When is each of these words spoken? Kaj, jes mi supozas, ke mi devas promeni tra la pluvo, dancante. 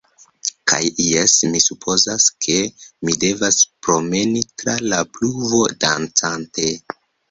Kaj, 0.69 0.79
jes 1.07 1.35
mi 1.51 1.61
supozas, 1.65 2.27
ke 2.47 2.57
mi 2.79 3.17
devas 3.27 3.63
promeni 3.85 4.45
tra 4.51 4.79
la 4.91 5.07
pluvo, 5.15 5.65
dancante. 5.89 6.73